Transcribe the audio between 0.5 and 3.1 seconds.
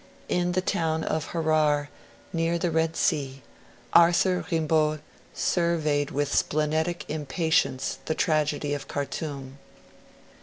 the town of Harrar, near the Red